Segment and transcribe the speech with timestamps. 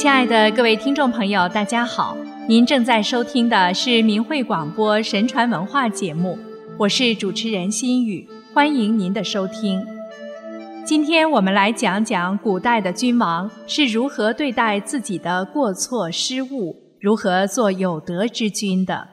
[0.00, 2.16] 亲爱的各位听众朋友，大家好！
[2.48, 6.38] 您正在收听的是明慧广播神传文化节目，
[6.78, 9.86] 我是主持人心雨，欢迎您的收听。
[10.86, 19.06] 今天我们来讲讲古代的君王是如何对待自己的过错失误，如何做有德之君的。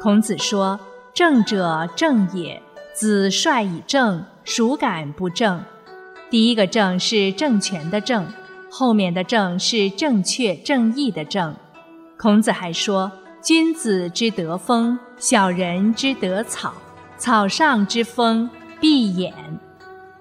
[0.00, 0.80] 孔子说
[1.14, 2.60] ：“正者正也，
[2.92, 5.62] 子帅以正，孰敢不正？”
[6.28, 8.26] 第一个“正”是政权的“正”。
[8.70, 11.54] 后面的“正”是正确、正义的“正”。
[12.16, 13.10] 孔子还说
[13.42, 16.72] ：“君子之德风，小人之德草。
[17.18, 18.48] 草上之风，
[18.80, 19.32] 必偃。”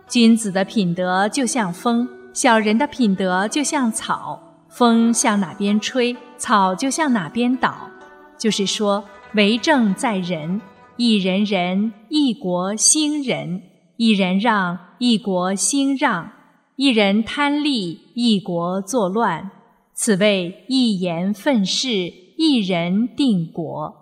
[0.09, 4.41] 君子的品德就像风，小人的品德就像草。
[4.69, 7.89] 风向哪边吹，草就向哪边倒。
[8.37, 9.03] 就是说，
[9.33, 10.61] 为政在人，
[10.95, 13.61] 一人仁，一国兴仁；
[13.97, 16.31] 一人让，一国兴让。
[16.79, 19.51] 一人贪利，一国作乱，
[19.93, 21.89] 此谓一言愤世，
[22.37, 23.93] 一人定国。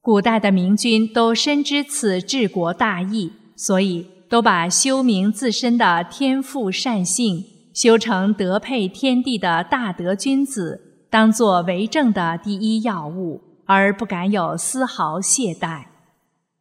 [0.00, 15.84] 古代的明君都深知此治国大义，所以都把修明自身的天赋善性，修成德配天地的大德君子，当作为政的第一要务，而不敢有丝毫懈怠。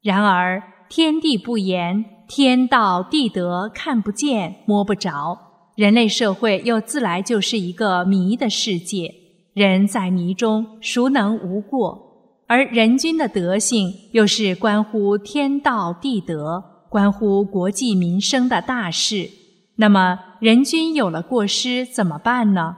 [0.03, 2.05] 然而天地不言。
[2.33, 5.37] 天道地德看不见摸不着，
[5.75, 9.13] 人类社会又自来就是一个迷的世界。
[9.53, 12.31] 人在迷中，孰能无过？
[12.47, 19.29] 而人君的德性，又是关乎天道地德、关乎国计民生的大事。
[19.75, 22.77] 那么，人君有了过失怎么办呢？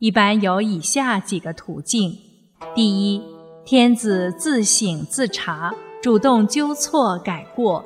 [0.00, 2.18] 一般有以下几个途径：
[2.74, 3.22] 第一，
[3.64, 7.84] 天子自省自查，主动纠错改过。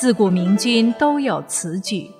[0.00, 2.10] 自古明君都有此举。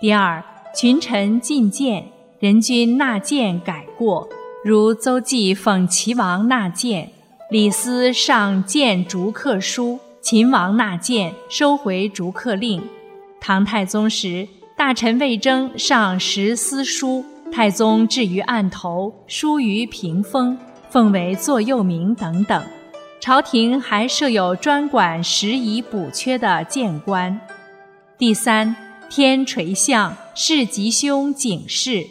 [0.00, 0.40] 第二，
[0.72, 2.06] 群臣进谏，
[2.38, 4.28] 人君纳谏改过，
[4.64, 7.10] 如邹忌讽齐王纳谏，
[7.50, 12.80] 李斯上谏逐客书，秦王纳谏收回逐客令。
[13.40, 14.46] 唐太宗时，
[14.76, 20.56] 大臣魏征上十思书，太宗置于案头，书于屏风，
[20.88, 22.62] 奉为座右铭等等。
[23.20, 27.38] 朝廷还设有专管时宜补缺的谏官。
[28.16, 28.74] 第三，
[29.10, 32.06] 天垂象，是吉凶警示。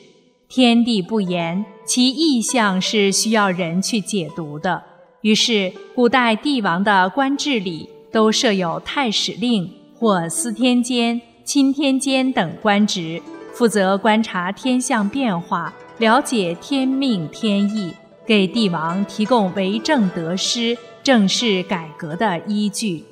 [0.50, 4.84] 天地不言，其意象是需要人去解读的。
[5.22, 13.22] 于是，古代帝王的官制里都设有太史令或司天监、钦天监等官职，
[13.54, 17.94] 负责观察天象变化，了解天命天意，
[18.26, 20.78] 给帝王提供为政得失。
[21.08, 23.06] 正是改革的依据。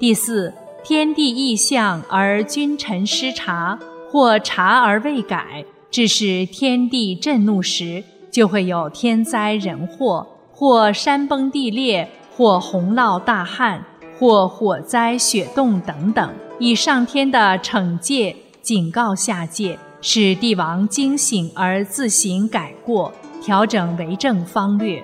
[0.00, 0.52] 第四，
[0.82, 3.78] 天地异象而君臣失察，
[4.10, 13.84] 或察而未改，致使天地震怒时，就会有天灾人祸，或山崩地裂，或洪涝大旱，
[14.18, 25.00] 或火灾雪冻等等，以上天的惩戒警告下界，使帝王惊醒而自行改过，调整为政方略。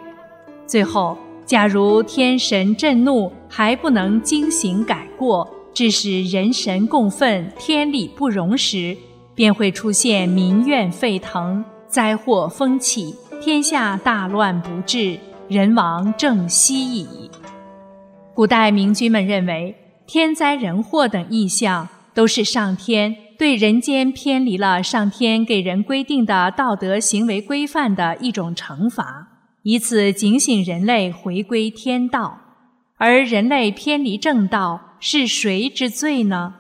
[0.67, 1.17] 最后。
[1.51, 5.45] 假如天神震怒还不能惊醒改过，
[5.75, 8.97] 致使人神共愤、天理不容时，
[9.35, 13.13] 便会出现民怨沸腾、灾祸风起、
[13.43, 15.19] 天下大乱不治、
[15.49, 17.09] 人亡政息矣。
[18.33, 19.75] 古代明君们认为，
[20.07, 29.30] 天灾人祸等异象都是上天对人间偏离了上天给人规定的道德行为规范的一种惩罚。
[29.63, 32.41] 以此警醒人类回归天道，
[32.97, 36.55] 而人类偏离正道是谁之罪呢？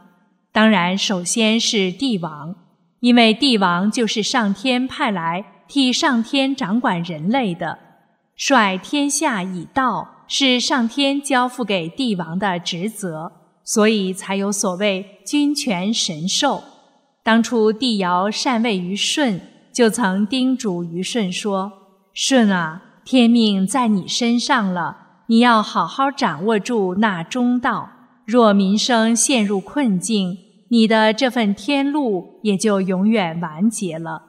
[0.52, 2.54] 当然，首先是帝王，
[3.00, 7.78] 因为帝王就是上天派来替上天掌管人类的，
[8.36, 13.32] 率天下以道是上天交付给帝王的职责，
[13.64, 16.62] 所以才有所谓君权神授。
[17.22, 19.40] 当初帝尧禅位于舜，
[19.72, 21.72] 就曾叮嘱于舜说
[22.12, 27.90] ：“舜啊。”天命在你身上了，你要好好掌握住那中道。
[28.24, 34.22] 若民生陷入困境，你的这份天路也就永远完结了。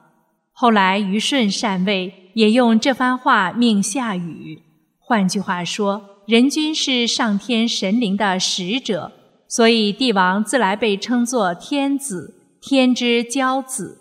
[0.50, 4.60] 后来虞舜禅位，也用这番话命下雨。
[4.98, 9.12] 换句话说，人君是上天神灵的使者，
[9.46, 14.00] 所以帝王自来被称作天子，天之骄子。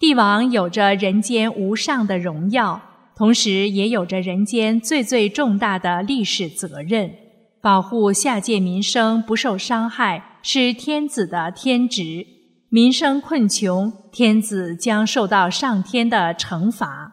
[0.00, 2.80] 帝王有着人间无上的荣耀。
[3.16, 7.10] 同时，也有着人间最最重大的历史责任，
[7.62, 12.26] 保护下界民生不受伤害，是天子的天职。
[12.68, 17.12] 民生困穷，天子将受到上天的惩罚。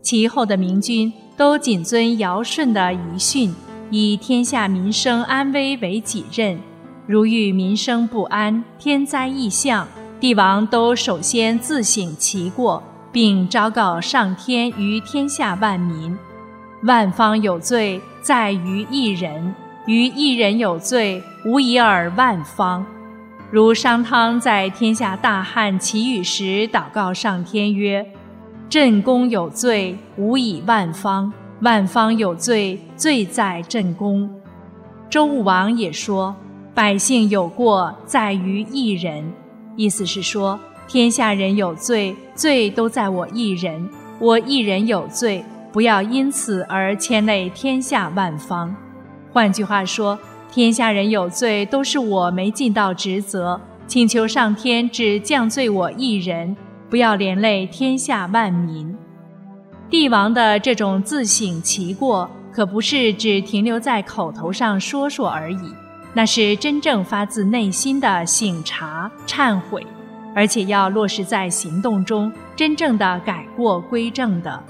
[0.00, 3.52] 其后的明君都谨遵尧舜的遗训，
[3.90, 6.60] 以天下民生安危为己任。
[7.08, 9.88] 如遇民生不安、天灾异象，
[10.20, 12.80] 帝王都首先自省其过，
[13.18, 16.16] 并昭告上天于天下万民。
[16.84, 19.52] 万方有罪，在于一人；
[19.86, 22.86] 于一人有罪，无以尔万方。
[23.50, 28.06] 如商汤在天下大旱祈雨时，祷告上天曰。
[28.70, 31.32] 朕公有罪，无以万方；
[31.62, 34.30] 万方有罪，罪在朕公。
[35.10, 36.36] 周武王也说
[36.72, 39.32] ：“百姓有过，在于一人。”
[39.74, 40.56] 意思是说，
[40.88, 43.88] 天下人有罪，罪都在我一人。
[44.18, 48.74] 我一人有罪，不要因此而牵累天下万方。
[49.30, 50.18] 换句话说，
[50.50, 56.56] 天下人有罪，都是我没尽到职责，请求上天只降罪我一人。
[56.88, 58.96] 不要连累天下万民。
[59.90, 65.74] 帝王的这种自省其过，可不是只停留在口头上说说而已，
[66.14, 69.86] 那是真正发自内心的省察、忏悔，
[70.38, 74.62] 而且要落实在行动中，真正的改过归正的。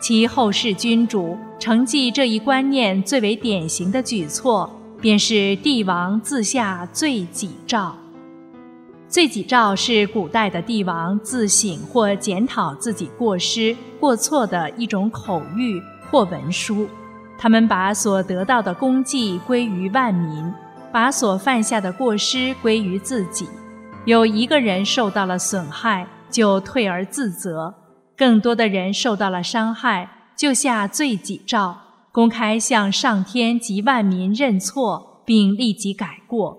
[0.00, 7.94] 其后世君主承继这一观念最为典型的举措，便是帝王自下罪己诏。
[9.06, 15.78] 罪己诏是古代的帝王自省或检讨自己过失过错的一种口谕
[16.10, 16.88] 或文书。
[17.36, 20.50] 他们把所得到的功绩归于万民，
[20.90, 23.46] 把所犯下的过失归于自己。
[24.04, 27.72] 有一个人受到了损害，就退而自责；
[28.16, 31.78] 更多的人受到了伤害，就下罪己诏，
[32.10, 36.58] 公开向上天及万民认错，并立即改过。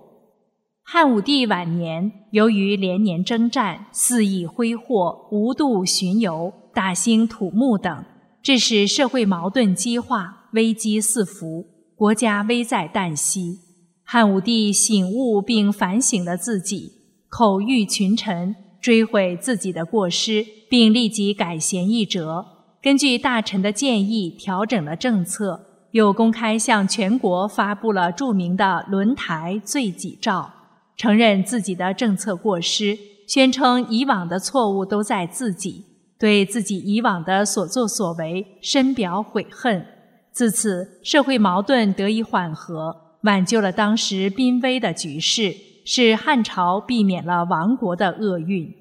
[0.86, 8.06] 汉武帝晚年，由于连年征战、肆意挥霍、无度巡游、大兴土木等，
[8.42, 11.66] 致使社会矛盾激化、危机四伏，
[11.98, 13.60] 国家危在旦夕。
[14.06, 17.03] 汉武帝醒悟并反省了自己，
[17.35, 22.45] 口谕群臣，追悔自己的过失，并立即改弦易辙。
[22.80, 25.59] 根据大臣的建议，调整了政策，
[25.94, 30.47] 又公开向全国发布了著名的轮台罪己诏。
[30.95, 32.95] 承认自己的政策过失，
[33.27, 35.83] 宣称以往的错误都在自己，
[36.19, 39.83] 对自己以往的所作所为深表悔恨。
[40.31, 48.74] 自此，社会矛盾得以缓和，挽救了当时濒危的局势，使汉朝避免了亡国的厄运。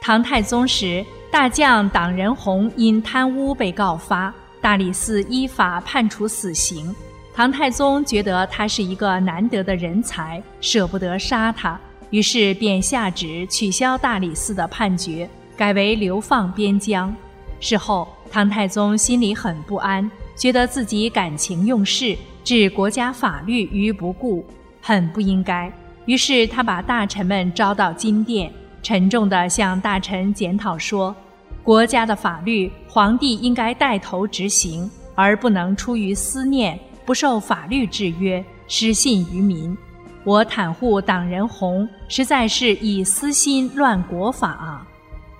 [0.00, 6.94] 唐太宗时，大将党仁洪因贪污被告发，大理寺依法判处死刑。
[7.34, 11.78] 唐太宗觉得他是一个难得的人才，舍不得杀他，
[12.10, 17.14] 于是便下旨取消大理寺的判决，改为流放边疆。
[17.60, 24.44] 事后，唐太宗心里很不安，觉得自己感情用事，置国家法律于不顾，
[24.80, 25.72] 很不应该。
[26.06, 28.50] 于是他把大臣们招到金殿，
[28.82, 31.14] 沉重地向大臣检讨说
[31.62, 39.78] ：“国家的法律，皇帝应该带头执行，而不能出于思念。”不受法律制约，失信于民。
[40.24, 44.84] 我袒护党人洪，实在是以私心乱国法啊！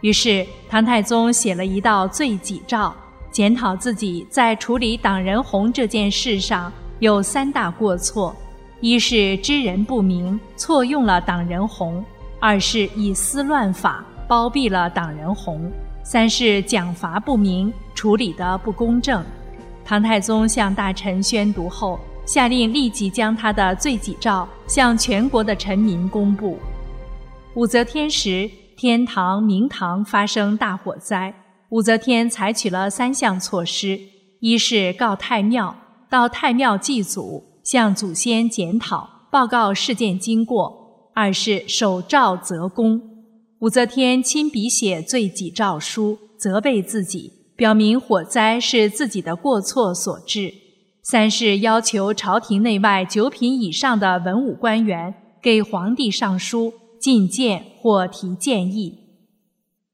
[0.00, 2.94] 于是唐太宗写了一道罪己诏，
[3.32, 8.32] 检讨自己在处理党人洪这件事上有三大过错：
[8.80, 12.04] 一是知人不明，错用了党人红；
[12.38, 15.58] 二是以私乱法，包庇了党人红；
[16.04, 19.24] 三是奖罚不明，处理的不公正。
[19.82, 26.58] 唐太宗向大臣宣读后，下令立即将他的罪己诏向全国的臣民公布。
[27.54, 31.32] 武则天时，天堂、明堂发生大火灾，
[31.70, 33.98] 武则天采取了三项措施：
[34.40, 35.74] 一是告太庙，
[36.10, 43.02] 到太庙祭祖，向祖先检讨报告事件经过；二是守诏责公，
[43.58, 47.32] 武则天亲笔写罪己诏书，责备自己。
[47.56, 50.54] 表明火灾是自己的过错所致。
[51.02, 58.94] 三是要求朝廷内外九品以上的文武官员给皇帝上书进谏或提建议。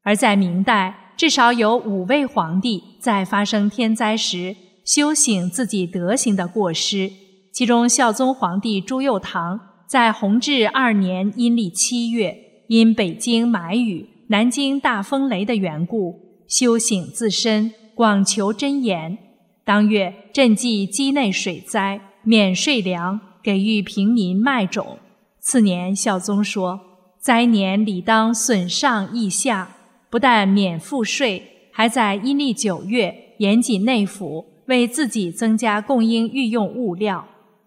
[0.02, 7.21] 而在明代，至少有五位皇帝在发生天灾时修醒自己德行的过失。
[7.52, 12.34] 其中，孝宗皇帝朱佑樘在弘治二年阴历七月，
[12.68, 16.18] 因北京埋雨、南京大风雷的缘故。
[16.48, 19.18] 修醒自身，广求真言。
[19.64, 24.98] 当月赈济畿内水灾，免税粮，给予平民麦种。
[25.38, 26.80] 次年，孝宗说
[27.20, 29.76] ：“灾年理当损上益下，
[30.08, 37.24] 不但免赋税，还在阴历九月严禁内府，为自己增加供应御用物料；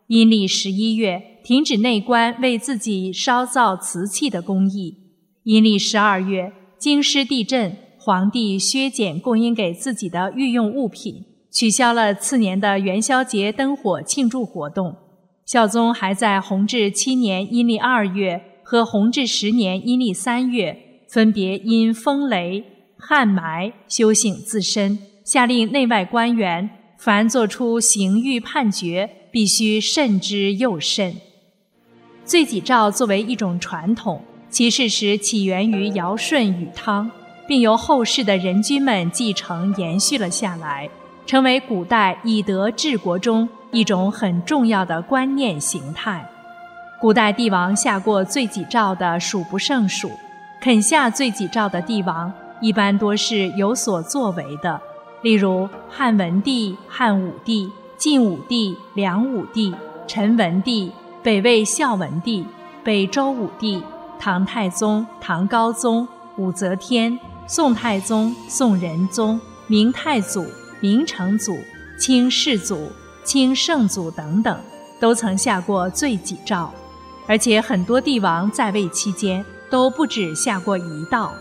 [0.08, 4.94] 阴历十一月，停止内官为自己烧造瓷器的工艺；
[5.44, 14.96] 阴历十二月，京师地震，皇帝削减供应给自己的御用物品，取消了次年的元宵节灯火庆祝活动。
[15.44, 20.78] 孝宗还在弘治七年阴历二月和弘治十年阴历三月，
[21.10, 22.64] 分别因风雷、
[22.96, 26.70] 旱霾修醒自身，下令内外官员
[27.00, 31.14] 凡作出刑狱判决，必须慎之又慎。
[32.24, 37.12] 罪己诏作为一种传统，其事实起源于尧舜禹汤，
[37.46, 40.90] 并由后世的人君们继承延续了下来，
[41.26, 43.46] 成为古代以德治国中。
[43.74, 46.26] 一种很重要的观念形态，
[47.02, 50.10] 古代帝王下过罪己诏的数不胜数，
[50.62, 54.80] 肯下罪己诏的帝王一般多是有所作为的，
[55.24, 59.74] 例如汉文帝、汉武帝、晋武帝、梁武帝、
[60.08, 60.92] 陈文帝、
[61.24, 62.46] 北魏孝文帝、
[62.84, 63.82] 北周武帝、
[64.20, 70.46] 唐太宗、唐高宗、武则天、宋太宗、宋仁宗、明太祖、
[70.80, 71.58] 明成祖、
[72.00, 72.92] 清世祖。
[73.24, 74.56] 清圣祖等等，
[75.00, 76.72] 都曾下过罪己诏，
[77.26, 81.34] 而且很多帝王在位期间都不止下过一道。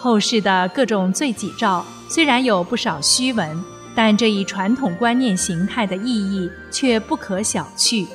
[0.00, 3.62] 后世的各种罪己诏虽然有不少虚文，
[4.00, 8.06] 但这一传统观念形态的意义却不可小觑。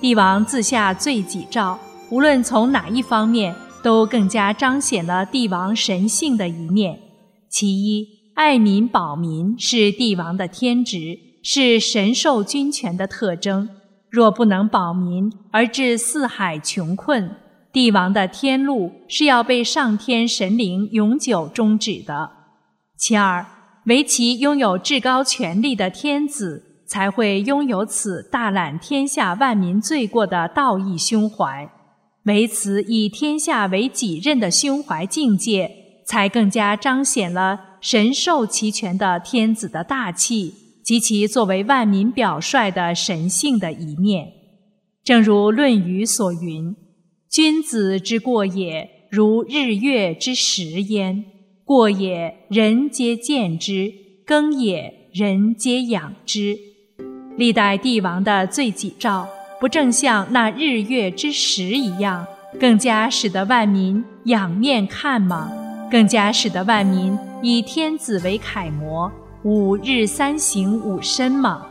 [0.00, 1.78] 帝王自下罪己诏，
[2.10, 6.98] 无论从哪一方面，都更加彰显了帝王神性的一面。
[7.48, 11.20] 其一，爱民保民是帝王的天职。
[11.44, 13.68] 是神授君权的特征。
[14.10, 17.36] 若不能保民而致四海穷困，
[17.72, 22.30] 帝王的天路是要被上天神灵永久终止的。
[22.98, 23.46] 其二，
[23.90, 31.68] 唯其拥有至高权力的天子，才会拥有此大揽天下万民罪过的道义胸怀。
[32.26, 35.68] 唯此以天下为己任的胸怀境界，
[36.06, 40.54] 才更加彰显了神授其权的天子的大气。
[40.84, 44.26] 及其作为万民表率的神性的一面，
[45.04, 46.74] 正如《论语》所云
[47.30, 51.24] ：“君子之过也，如日月之食焉。
[51.70, 53.94] 过也，人皆见之；
[54.26, 56.58] 耕也，人皆养之。”
[57.38, 59.24] 历代帝王的罪己诏，
[59.60, 62.26] 不正像那日月之食一样，
[62.58, 65.48] 更加使得万民仰面看吗？
[65.88, 69.08] 更加使得万民以天子为楷模？
[69.44, 71.64] 五日三省吾身吗？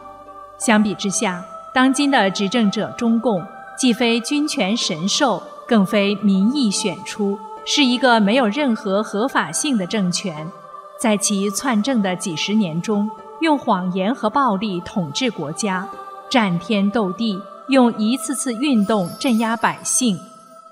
[0.58, 1.44] 相比之下，
[1.75, 3.44] 当今的执政者中共，
[3.77, 10.50] 既非君权神授，更非民意选出，是一个没有任何合法性的政权。
[11.00, 13.10] 在其篡政的几十年中，
[13.42, 15.88] 用谎言和暴力统治国家，
[16.30, 20.20] 战天斗地，用一次次运动镇压百姓。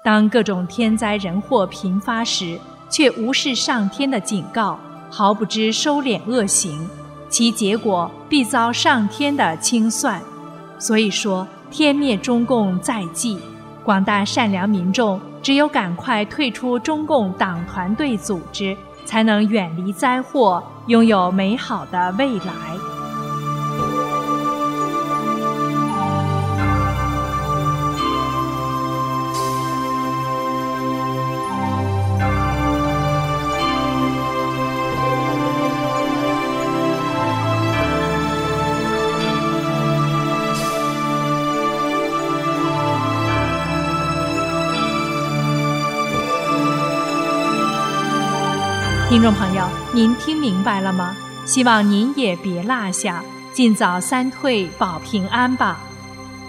[0.04, 4.80] 当各种天灾人祸频发时，却无视上天的警告。
[5.10, 6.90] 毫不知收敛恶行，
[7.30, 10.22] 其结果必遭上天的清算。
[10.78, 13.40] 所以说，天灭中共在即，
[13.86, 18.76] 广大善良民众只有赶快退出中共党团队组织，
[19.06, 22.87] 才能远离灾祸，拥有美好的未来。
[49.10, 51.16] 听众朋友，您听明白了吗？
[51.46, 53.24] 希望您也别落下，
[53.54, 55.80] 尽早三退保平安吧。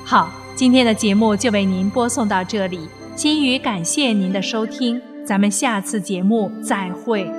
[0.05, 7.31] 好，今天的节目就为您播送到这里，心语感谢您的收听，咱们下次节目再会。